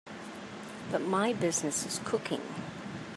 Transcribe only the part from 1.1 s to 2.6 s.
business is cooking.